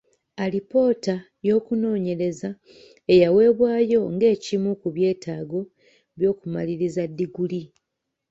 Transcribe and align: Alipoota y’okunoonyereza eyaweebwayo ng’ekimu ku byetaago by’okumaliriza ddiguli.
Alipoota 0.43 1.15
y’okunoonyereza 1.47 2.49
eyaweebwayo 3.13 4.01
ng’ekimu 4.13 4.71
ku 4.81 4.87
byetaago 4.95 5.59
by’okumaliriza 6.17 7.03
ddiguli. 7.11 7.61